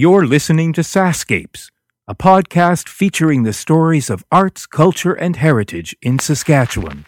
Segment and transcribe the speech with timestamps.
[0.00, 1.72] You're listening to Sascapes,
[2.06, 7.04] a podcast featuring the stories of arts, culture, and heritage in Saskatchewan.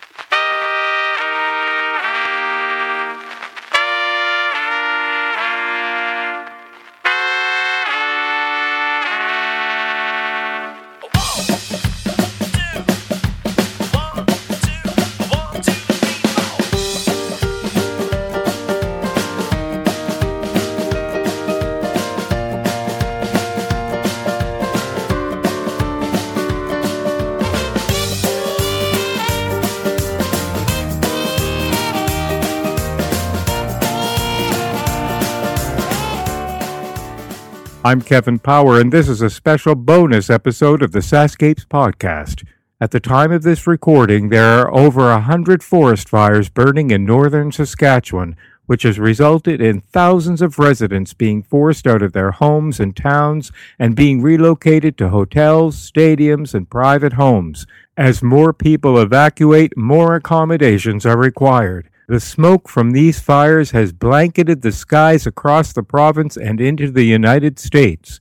[37.91, 42.47] I'm Kevin Power, and this is a special bonus episode of the Sascapes podcast.
[42.80, 47.05] At the time of this recording, there are over a hundred forest fires burning in
[47.05, 52.79] northern Saskatchewan, which has resulted in thousands of residents being forced out of their homes
[52.79, 57.66] and towns and being relocated to hotels, stadiums, and private homes.
[57.97, 61.90] As more people evacuate, more accommodations are required.
[62.11, 67.05] The smoke from these fires has blanketed the skies across the province and into the
[67.05, 68.19] United States.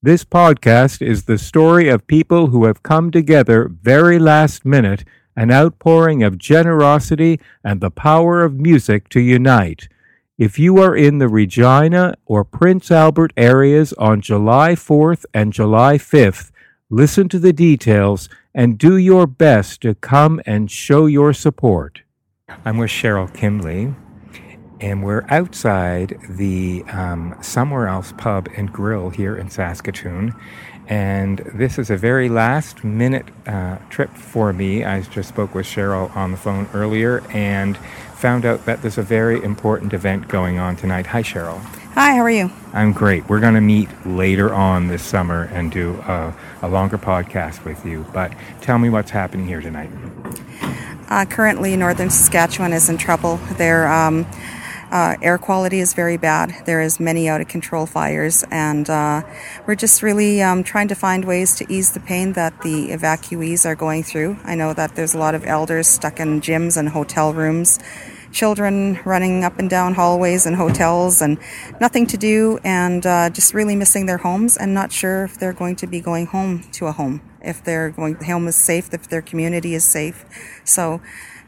[0.00, 5.04] This podcast is the story of people who have come together very last minute,
[5.34, 9.88] an outpouring of generosity and the power of music to unite.
[10.38, 15.98] If you are in the Regina or Prince Albert areas on July 4th and July
[15.98, 16.52] 5th,
[16.90, 22.01] listen to the details and do your best to come and show your support.
[22.64, 23.94] I'm with Cheryl Kimley,
[24.80, 30.34] and we're outside the um, Somewhere Else Pub and Grill here in Saskatoon.
[30.88, 34.84] And this is a very last minute uh, trip for me.
[34.84, 37.76] I just spoke with Cheryl on the phone earlier and
[38.16, 41.06] found out that there's a very important event going on tonight.
[41.06, 41.58] Hi, Cheryl.
[41.94, 42.50] Hi, how are you?
[42.72, 43.28] I'm great.
[43.28, 47.84] We're going to meet later on this summer and do a, a longer podcast with
[47.84, 48.06] you.
[48.12, 49.90] But tell me what's happening here tonight.
[51.12, 53.36] Uh, currently, northern Saskatchewan is in trouble.
[53.58, 54.26] Their um,
[54.90, 56.54] uh, air quality is very bad.
[56.64, 59.20] There is many out of control fires, and uh,
[59.66, 63.66] we're just really um, trying to find ways to ease the pain that the evacuees
[63.66, 64.38] are going through.
[64.44, 67.78] I know that there's a lot of elders stuck in gyms and hotel rooms
[68.32, 71.38] children running up and down hallways and hotels and
[71.82, 75.52] nothing to do and uh, just really missing their homes and not sure if they're
[75.52, 79.08] going to be going home to a home if their going home is safe if
[79.08, 80.24] their community is safe
[80.64, 81.00] so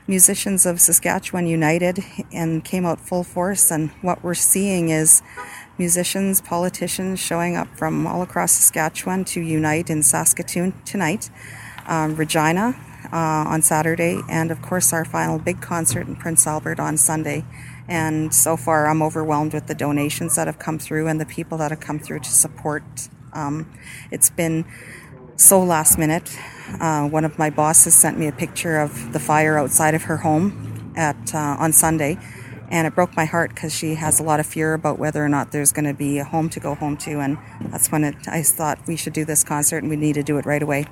[0.06, 1.98] musicians of saskatchewan united
[2.32, 5.22] and came out full force and what we're seeing is
[5.78, 11.30] musicians politicians showing up from all across saskatchewan to unite in saskatoon tonight
[11.86, 12.74] um, regina
[13.12, 17.44] uh, on Saturday, and of course, our final big concert in Prince Albert on Sunday.
[17.86, 21.58] And so far, I'm overwhelmed with the donations that have come through and the people
[21.58, 22.82] that have come through to support.
[23.32, 23.72] Um,
[24.10, 24.64] it's been
[25.36, 26.36] so last minute.
[26.80, 30.18] Uh, one of my bosses sent me a picture of the fire outside of her
[30.18, 32.18] home at uh, on Sunday,
[32.70, 35.28] and it broke my heart because she has a lot of fear about whether or
[35.28, 37.20] not there's going to be a home to go home to.
[37.20, 37.38] And
[37.70, 40.38] that's when it, I thought we should do this concert and we need to do
[40.38, 40.86] it right away.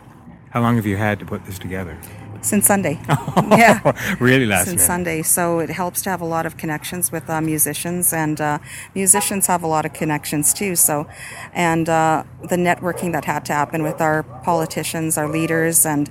[0.51, 1.99] How long have you had to put this together?
[2.43, 3.01] Since Sunday.
[3.09, 3.81] yeah.
[4.21, 4.87] really last Since minute.
[4.87, 5.23] Sunday.
[5.23, 8.59] So it helps to have a lot of connections with uh, musicians, and uh,
[8.95, 10.77] musicians have a lot of connections too.
[10.77, 11.07] So,
[11.55, 16.11] and uh, the networking that had to happen with our politicians, our leaders, and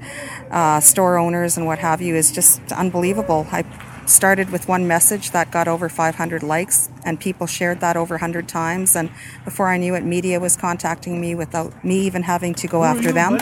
[0.50, 3.46] uh, store owners, and what have you is just unbelievable.
[3.52, 3.63] I
[4.06, 8.48] started with one message that got over 500 likes and people shared that over 100
[8.48, 9.09] times and
[9.46, 13.12] before i knew it media was contacting me without me even having to go after
[13.12, 13.38] them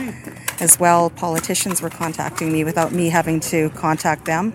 [0.62, 1.10] as well.
[1.10, 4.54] Politicians were contacting me without me having to contact them.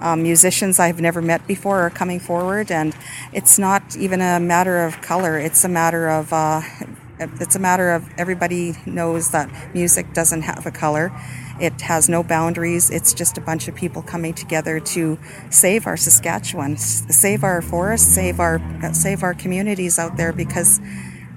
[0.00, 2.92] Um, musicians i've never met before are coming forward and
[3.32, 5.38] it's not even a matter of color.
[5.38, 6.62] It's a matter of uh,
[7.20, 11.12] it's a matter of everybody knows that music doesn't have a color.
[11.60, 12.90] It has no boundaries.
[12.90, 15.18] It's just a bunch of people coming together to
[15.50, 18.60] save our Saskatchewan, save our forests, save our
[18.92, 20.80] save our communities out there because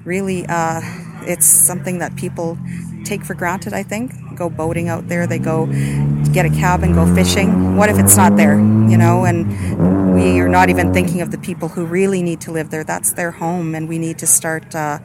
[0.03, 0.81] really uh,
[1.27, 2.57] it's something that people
[3.05, 3.73] take for granted.
[3.73, 5.67] I think go boating out there, they go
[6.33, 7.77] get a cabin, go fishing.
[7.77, 8.55] What if it's not there?
[8.55, 12.51] You know, and we are not even thinking of the people who really need to
[12.51, 12.83] live there.
[12.83, 14.99] That's their home, and we need to start uh,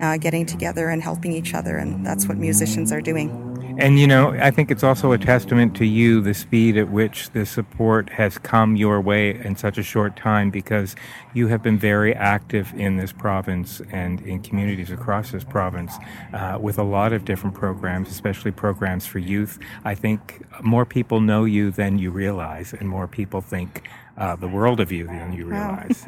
[0.00, 3.51] uh, getting together and helping each other, and that's what musicians are doing.
[3.78, 7.30] And you know, I think it's also a testament to you the speed at which
[7.30, 10.94] the support has come your way in such a short time because
[11.34, 15.96] you have been very active in this province and in communities across this province
[16.32, 19.58] uh, with a lot of different programs, especially programs for youth.
[19.84, 23.82] I think more people know you than you realize, and more people think
[24.16, 26.04] uh, the world of you than you realize.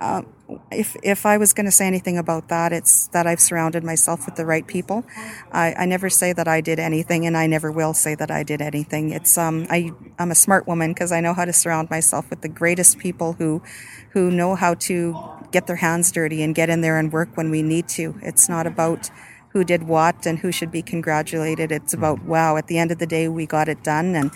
[0.00, 0.22] uh,
[0.70, 4.26] if if I was going to say anything about that, it's that I've surrounded myself
[4.26, 5.04] with the right people.
[5.52, 8.42] I, I never say that I did anything, and I never will say that I
[8.42, 9.10] did anything.
[9.10, 12.42] It's um I I'm a smart woman because I know how to surround myself with
[12.42, 13.62] the greatest people who
[14.10, 15.16] who know how to
[15.50, 18.18] get their hands dirty and get in there and work when we need to.
[18.22, 19.10] It's not about
[19.52, 21.72] who did what and who should be congratulated.
[21.72, 22.28] It's about mm-hmm.
[22.28, 24.30] wow, at the end of the day, we got it done and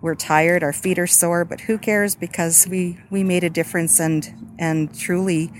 [0.00, 4.00] we're tired, our feet are sore, but who cares because we we made a difference
[4.00, 5.50] and and truly,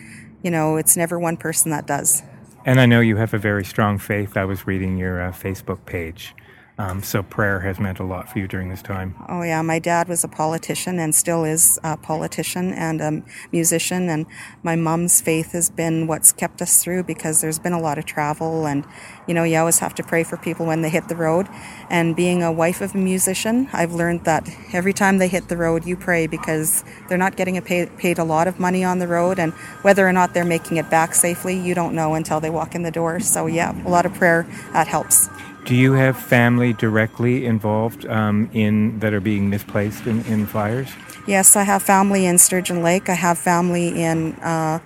[0.42, 2.22] you know, it's never one person that does.
[2.64, 4.36] And I know you have a very strong faith.
[4.36, 6.34] I was reading your uh, Facebook page.
[6.78, 9.16] Um, so prayer has meant a lot for you during this time.
[9.28, 14.08] Oh yeah, my dad was a politician and still is a politician and a musician,
[14.08, 14.26] and
[14.62, 18.06] my mom's faith has been what's kept us through because there's been a lot of
[18.06, 18.86] travel, and
[19.26, 21.48] you know you always have to pray for people when they hit the road.
[21.90, 25.56] And being a wife of a musician, I've learned that every time they hit the
[25.56, 29.00] road, you pray because they're not getting a pay, paid a lot of money on
[29.00, 29.52] the road, and
[29.82, 32.82] whether or not they're making it back safely, you don't know until they walk in
[32.82, 33.18] the door.
[33.18, 35.28] So yeah, a lot of prayer that helps.
[35.68, 40.88] Do you have family directly involved um, in that are being misplaced in, in, fires?
[41.26, 43.10] Yes, I have family in Sturgeon Lake.
[43.10, 44.78] I have family in uh,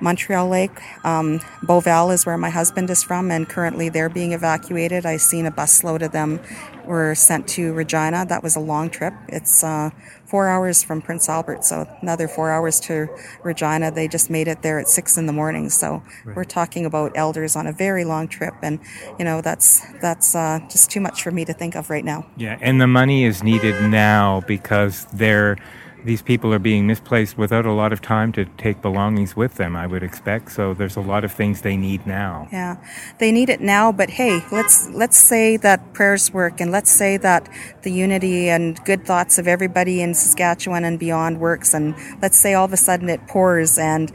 [0.00, 0.80] Montreal Lake.
[1.04, 5.04] Um, Beauval is where my husband is from, and currently they're being evacuated.
[5.04, 6.38] I've seen a busload of them
[6.86, 8.26] were sent to Regina.
[8.26, 9.14] That was a long trip.
[9.28, 9.90] It's uh,
[10.24, 13.08] four hours from Prince Albert, so another four hours to
[13.42, 13.90] Regina.
[13.90, 15.68] They just made it there at six in the morning.
[15.70, 16.36] So right.
[16.36, 18.80] we're talking about elders on a very long trip, and
[19.18, 22.26] you know that's that's uh, just too much for me to think of right now.
[22.36, 25.56] Yeah, and the money is needed now because they're
[26.04, 29.76] these people are being misplaced without a lot of time to take belongings with them,
[29.76, 30.52] I would expect.
[30.52, 32.48] So there's a lot of things they need now.
[32.52, 32.76] Yeah.
[33.18, 37.16] They need it now, but hey, let's let's say that prayers work and let's say
[37.18, 37.48] that
[37.82, 42.54] the unity and good thoughts of everybody in Saskatchewan and beyond works and let's say
[42.54, 44.12] all of a sudden it pours and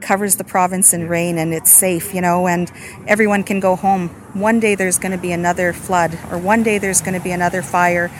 [0.00, 2.70] covers the province in rain and it's safe, you know, and
[3.06, 4.08] everyone can go home.
[4.34, 7.30] One day there's going to be another flood or one day there's going to be
[7.30, 8.10] another fire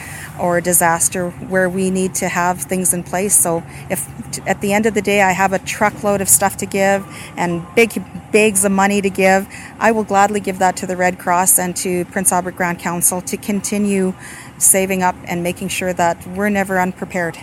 [0.40, 3.38] or a disaster where we need to have things in place.
[3.38, 4.08] So if
[4.48, 7.06] at the end of the day I have a truckload of stuff to give
[7.36, 9.46] and big bags of money to give,
[9.78, 13.20] I will gladly give that to the Red Cross and to Prince Albert Grand Council
[13.22, 14.14] to continue
[14.58, 17.38] saving up and making sure that we're never unprepared.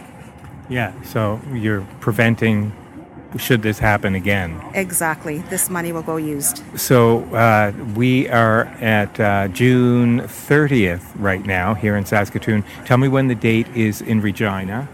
[0.69, 2.73] Yeah, so you're preventing
[3.37, 4.61] should this happen again.
[4.73, 5.39] Exactly.
[5.49, 6.63] This money will go used.
[6.79, 12.63] So uh, we are at uh, June 30th right now here in Saskatoon.
[12.85, 14.89] Tell me when the date is in Regina.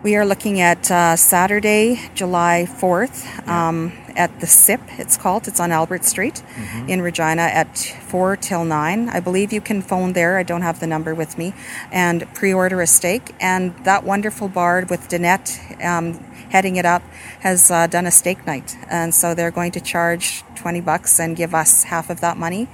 [0.00, 5.48] We are looking at uh, Saturday, July 4th, um, at the SIP, it's called.
[5.48, 6.88] It's on Albert Street mm-hmm.
[6.88, 9.08] in Regina at 4 till 9.
[9.08, 10.38] I believe you can phone there.
[10.38, 11.54] I don't have the number with me.
[11.92, 13.34] And pre order a steak.
[13.40, 16.14] And that wonderful bar with Danette um,
[16.50, 17.02] heading it up
[17.40, 18.76] has uh, done a steak night.
[18.90, 22.68] And so they're going to charge 20 bucks and give us half of that money.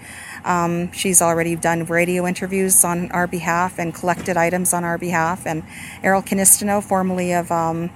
[0.44, 5.46] Um, she's already done radio interviews on our behalf and collected items on our behalf.
[5.46, 5.62] And
[6.02, 7.90] Errol Kinistino, formerly of um,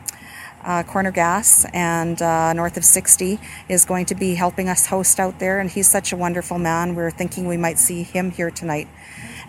[0.64, 3.38] uh, Corner Gas and uh, north of 60,
[3.68, 5.60] is going to be helping us host out there.
[5.60, 6.94] And he's such a wonderful man.
[6.94, 8.88] We're thinking we might see him here tonight.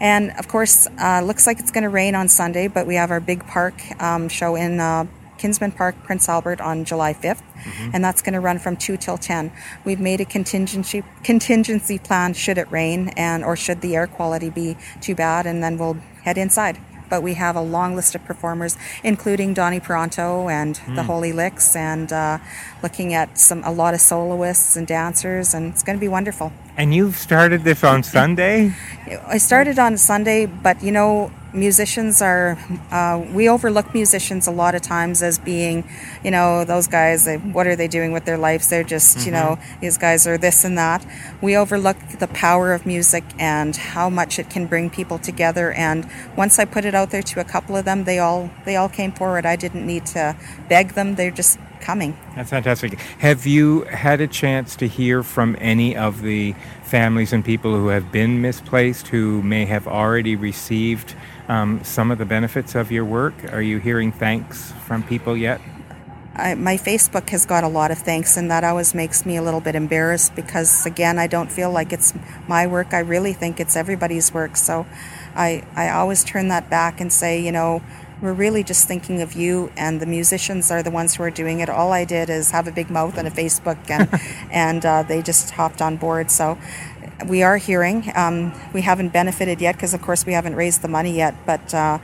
[0.02, 3.12] And of course, uh, looks like it's going to rain on Sunday, but we have
[3.12, 5.08] our big park um, show in uh,
[5.40, 7.92] Kinsmen Park, Prince Albert on July 5th, mm-hmm.
[7.94, 9.52] and that's going to run from 2 till 10.
[9.86, 14.50] We've made a contingency contingency plan should it rain and or should the air quality
[14.50, 16.78] be too bad, and then we'll head inside.
[17.10, 20.96] But we have a long list of performers, including Donny Parenteau and mm.
[20.96, 22.38] the Holy Licks, and uh,
[22.84, 26.54] looking at some a lot of soloists and dancers, and it's going to be wonderful.
[26.78, 28.76] And you've started this on Sunday?
[29.26, 32.58] I started on Sunday, but you know, musicians are
[32.92, 35.88] uh, we overlook musicians a lot of times as being
[36.24, 39.26] you know those guys they, what are they doing with their lives they're just mm-hmm.
[39.26, 39.80] you know mm-hmm.
[39.82, 41.06] these guys are this and that
[41.42, 46.08] we overlook the power of music and how much it can bring people together and
[46.36, 48.90] once i put it out there to a couple of them they all they all
[48.90, 50.36] came forward i didn't need to
[50.68, 55.56] beg them they're just coming that's fantastic have you had a chance to hear from
[55.60, 56.54] any of the
[56.84, 61.16] families and people who have been misplaced who may have already received
[61.50, 63.52] um, some of the benefits of your work?
[63.52, 65.60] Are you hearing thanks from people yet?
[66.36, 69.42] I, my Facebook has got a lot of thanks, and that always makes me a
[69.42, 72.14] little bit embarrassed because, again, I don't feel like it's
[72.48, 72.94] my work.
[72.94, 74.56] I really think it's everybody's work.
[74.56, 74.86] So
[75.36, 77.82] I, I always turn that back and say, you know,
[78.22, 81.62] we're really just thinking of you, and the musicians are the ones who are doing
[81.62, 81.70] it.
[81.70, 84.10] All I did is have a big mouth and a Facebook, and,
[84.52, 86.30] and uh, they just hopped on board.
[86.30, 86.58] So
[87.28, 88.12] we are hearing.
[88.16, 91.36] Um, we haven't benefited yet because, of course, we haven't raised the money yet.
[91.46, 92.00] But uh,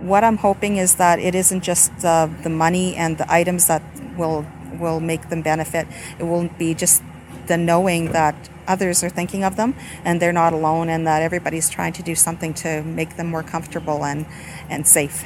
[0.00, 3.82] what I'm hoping is that it isn't just uh, the money and the items that
[4.16, 4.46] will
[4.78, 5.86] will make them benefit.
[6.18, 7.02] It will be just
[7.46, 8.34] the knowing that
[8.66, 9.74] others are thinking of them
[10.04, 13.42] and they're not alone and that everybody's trying to do something to make them more
[13.42, 14.26] comfortable and,
[14.68, 15.24] and safe.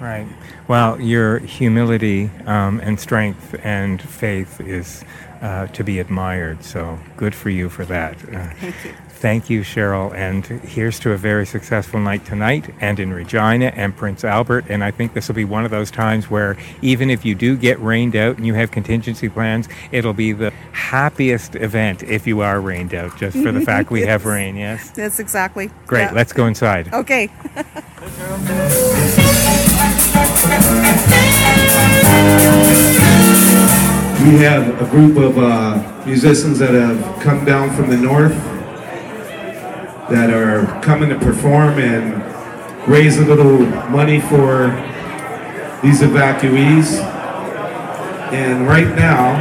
[0.00, 0.26] Right.
[0.68, 5.04] Well, your humility um, and strength and faith is
[5.40, 6.64] uh, to be admired.
[6.64, 8.16] So good for you for that.
[8.22, 8.94] Uh, Thank you.
[9.18, 10.14] Thank you, Cheryl.
[10.14, 14.66] And here's to a very successful night tonight and in Regina and Prince Albert.
[14.68, 17.56] And I think this will be one of those times where even if you do
[17.56, 22.42] get rained out and you have contingency plans, it'll be the happiest event if you
[22.42, 24.90] are rained out, just for the fact we have rain, yes?
[24.92, 25.68] That's exactly.
[25.88, 26.02] Great.
[26.02, 26.12] Yeah.
[26.12, 26.94] Let's go inside.
[26.94, 27.28] Okay.
[34.28, 38.34] we have a group of uh, musicians that have come down from the north
[40.10, 42.22] that are coming to perform and
[42.86, 43.58] raise a little
[43.88, 44.66] money for
[45.82, 46.98] these evacuees.
[48.30, 49.32] And right now,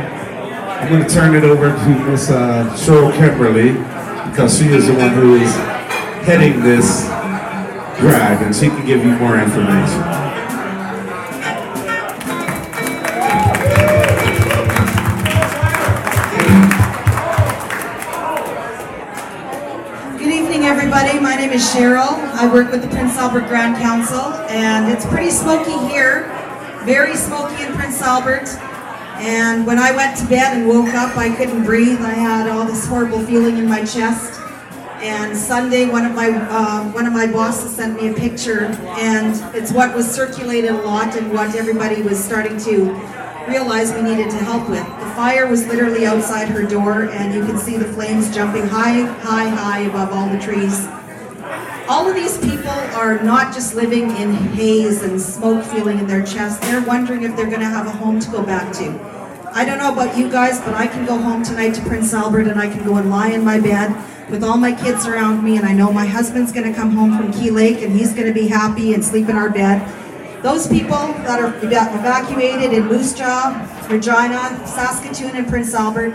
[0.79, 3.74] I'm going to turn it over to Miss uh, Cheryl Kimberly
[4.32, 5.53] because she is the one who is
[6.25, 7.08] heading this
[8.00, 10.27] drag and she can give you more information.
[21.48, 22.12] Name is Cheryl.
[22.34, 26.24] I work with the Prince Albert Grand Council, and it's pretty smoky here,
[26.84, 28.50] very smoky in Prince Albert.
[29.22, 32.01] And when I went to bed and woke up, I couldn't breathe.
[32.01, 34.42] I had all this horrible feeling in my chest.
[35.00, 38.66] And Sunday, one of my uh, one of my bosses sent me a picture,
[39.00, 42.92] and it's what was circulated a lot and what everybody was starting to
[43.48, 44.84] realize we needed to help with.
[44.84, 49.06] The fire was literally outside her door, and you can see the flames jumping high,
[49.22, 50.86] high, high above all the trees
[51.89, 56.25] all of these people are not just living in haze and smoke feeling in their
[56.25, 56.62] chest.
[56.63, 59.51] They're wondering if they're going to have a home to go back to.
[59.53, 62.48] I don't know about you guys, but I can go home tonight to Prince Albert
[62.48, 63.96] and I can go and lie in my bed
[64.29, 67.15] with all my kids around me and I know my husband's going to come home
[67.15, 69.82] from Key Lake and he's going to be happy and sleep in our bed.
[70.44, 76.13] Those people that are evacuated in Moose Jaw, Regina, Saskatoon, and Prince Albert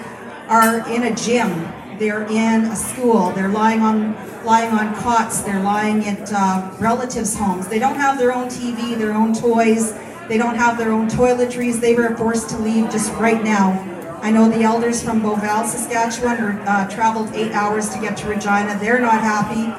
[0.49, 1.51] are in a gym
[1.99, 7.37] they're in a school, they're lying on lying on cots, they're lying at uh, relatives'
[7.37, 7.69] homes.
[7.69, 9.95] They don't have their own TV, their own toys,
[10.29, 11.81] they don't have their own toiletries.
[11.81, 13.89] They were forced to leave just right now.
[14.23, 18.29] I know the elders from Beauval, Saskatchewan, were, uh, traveled eight hours to get to
[18.29, 18.79] Regina.
[18.79, 19.75] They're not happy.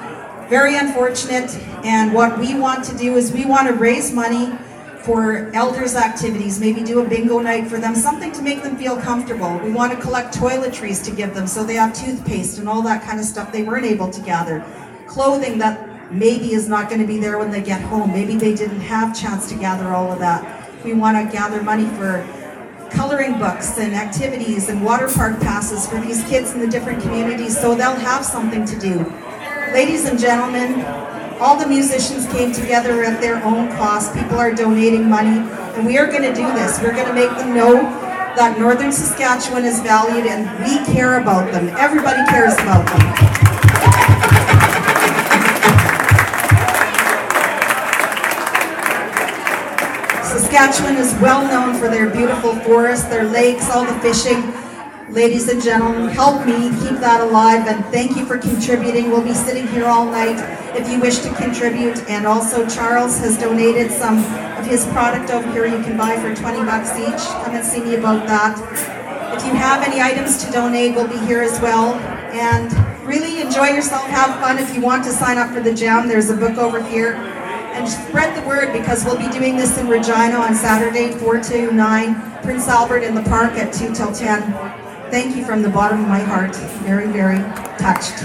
[0.49, 1.55] Very unfortunate.
[1.85, 4.51] And what we want to do is we want to raise money
[5.03, 8.95] for elders activities, maybe do a bingo night for them, something to make them feel
[8.95, 9.59] comfortable.
[9.59, 13.03] We want to collect toiletries to give them so they have toothpaste and all that
[13.03, 14.65] kind of stuff they weren't able to gather.
[15.05, 18.11] Clothing that maybe is not going to be there when they get home.
[18.11, 20.69] Maybe they didn't have chance to gather all of that.
[20.85, 22.25] We want to gather money for
[22.91, 27.59] coloring books and activities and water park passes for these kids in the different communities
[27.59, 28.99] so they'll have something to do.
[29.73, 31.02] Ladies and gentlemen,
[31.43, 34.15] all the musicians came together at their own cost.
[34.15, 35.39] People are donating money,
[35.75, 36.79] and we are going to do this.
[36.81, 37.73] We're going to make them know
[38.37, 41.67] that Northern Saskatchewan is valued and we care about them.
[41.77, 43.01] Everybody cares about them.
[50.23, 54.41] Saskatchewan is well known for their beautiful forests, their lakes, all the fishing.
[55.09, 59.11] Ladies and gentlemen, help me keep that alive and thank you for contributing.
[59.11, 60.39] We'll be sitting here all night
[60.75, 61.99] if you wish to contribute.
[62.09, 64.19] And also Charles has donated some
[64.57, 67.27] of his product over here you can buy for 20 bucks each.
[67.43, 68.57] Come and see me about that.
[69.37, 71.95] If you have any items to donate, we'll be here as well.
[72.31, 72.71] And
[73.05, 74.57] really enjoy yourself, have fun.
[74.57, 77.13] If you want to sign up for the jam, there's a book over here.
[77.73, 81.71] And spread the word because we'll be doing this in Regina on Saturday, 4 to
[81.71, 84.82] 9, Prince Albert in the park at 2 till 10
[85.13, 86.55] thank you from the bottom of my heart.
[86.81, 87.37] Very, very
[87.77, 88.15] touched.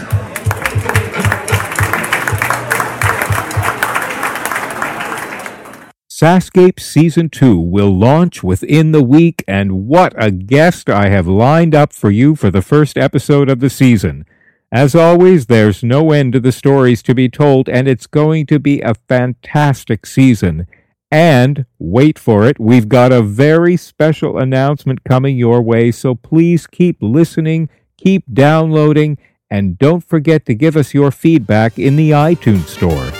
[6.09, 11.75] Sascape Season 2 will launch within the week, and what a guest I have lined
[11.75, 14.25] up for you for the first episode of the season.
[14.73, 18.59] As always, there's no end to the stories to be told, and it's going to
[18.59, 20.66] be a fantastic season.
[21.11, 26.67] And wait for it, we've got a very special announcement coming your way, so please
[26.67, 29.17] keep listening, keep downloading,
[29.50, 33.17] and don't forget to give us your feedback in the iTunes Store.